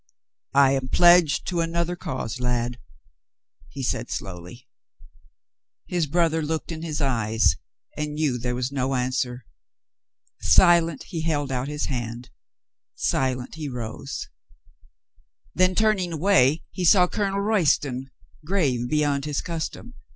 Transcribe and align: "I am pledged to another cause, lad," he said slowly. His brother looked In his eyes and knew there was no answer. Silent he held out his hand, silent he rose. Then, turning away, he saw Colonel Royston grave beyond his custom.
"I 0.55 0.71
am 0.71 0.87
pledged 0.87 1.45
to 1.49 1.59
another 1.61 1.95
cause, 1.95 2.39
lad," 2.39 2.79
he 3.69 3.83
said 3.83 4.09
slowly. 4.09 4.67
His 5.85 6.07
brother 6.07 6.41
looked 6.41 6.71
In 6.71 6.81
his 6.81 7.01
eyes 7.01 7.55
and 7.95 8.15
knew 8.15 8.39
there 8.39 8.55
was 8.55 8.71
no 8.71 8.95
answer. 8.95 9.45
Silent 10.41 11.03
he 11.09 11.21
held 11.21 11.51
out 11.51 11.67
his 11.67 11.85
hand, 11.85 12.31
silent 12.95 13.53
he 13.53 13.69
rose. 13.69 14.27
Then, 15.53 15.75
turning 15.75 16.11
away, 16.13 16.63
he 16.71 16.83
saw 16.83 17.05
Colonel 17.07 17.39
Royston 17.41 18.09
grave 18.43 18.89
beyond 18.89 19.25
his 19.25 19.39
custom. 19.39 19.93